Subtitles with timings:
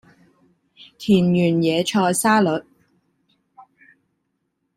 [0.97, 2.65] 田園野菜沙律